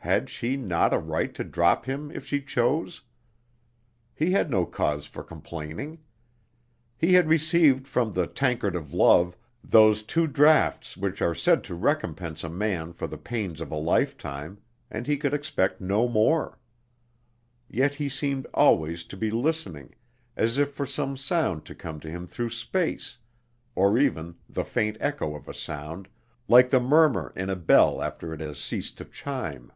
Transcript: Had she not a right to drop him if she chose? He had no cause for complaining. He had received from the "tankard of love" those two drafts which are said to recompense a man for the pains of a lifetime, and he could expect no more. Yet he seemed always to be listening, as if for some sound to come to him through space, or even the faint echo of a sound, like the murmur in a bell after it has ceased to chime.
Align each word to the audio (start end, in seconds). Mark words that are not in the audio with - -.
Had 0.00 0.30
she 0.30 0.56
not 0.56 0.94
a 0.94 1.00
right 1.00 1.34
to 1.34 1.42
drop 1.42 1.84
him 1.86 2.12
if 2.12 2.24
she 2.24 2.40
chose? 2.40 3.02
He 4.14 4.30
had 4.30 4.52
no 4.52 4.64
cause 4.64 5.04
for 5.06 5.24
complaining. 5.24 5.98
He 6.96 7.14
had 7.14 7.28
received 7.28 7.88
from 7.88 8.12
the 8.12 8.28
"tankard 8.28 8.76
of 8.76 8.92
love" 8.92 9.36
those 9.64 10.04
two 10.04 10.28
drafts 10.28 10.96
which 10.96 11.20
are 11.20 11.34
said 11.34 11.64
to 11.64 11.74
recompense 11.74 12.44
a 12.44 12.48
man 12.48 12.92
for 12.92 13.08
the 13.08 13.18
pains 13.18 13.60
of 13.60 13.72
a 13.72 13.76
lifetime, 13.76 14.58
and 14.92 15.08
he 15.08 15.16
could 15.16 15.34
expect 15.34 15.80
no 15.80 16.06
more. 16.06 16.60
Yet 17.68 17.96
he 17.96 18.08
seemed 18.08 18.46
always 18.54 19.02
to 19.06 19.16
be 19.16 19.32
listening, 19.32 19.96
as 20.36 20.56
if 20.56 20.70
for 20.70 20.86
some 20.86 21.16
sound 21.16 21.64
to 21.64 21.74
come 21.74 21.98
to 21.98 22.08
him 22.08 22.28
through 22.28 22.50
space, 22.50 23.18
or 23.74 23.98
even 23.98 24.36
the 24.48 24.62
faint 24.64 24.98
echo 25.00 25.34
of 25.34 25.48
a 25.48 25.52
sound, 25.52 26.06
like 26.46 26.70
the 26.70 26.78
murmur 26.78 27.32
in 27.34 27.50
a 27.50 27.56
bell 27.56 28.00
after 28.00 28.32
it 28.32 28.38
has 28.38 28.58
ceased 28.60 28.96
to 28.98 29.04
chime. 29.04 29.72